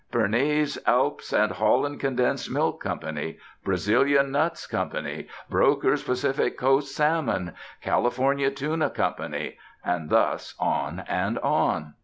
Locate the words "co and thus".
8.89-10.55